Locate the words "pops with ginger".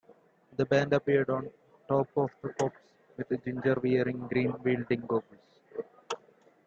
2.53-3.77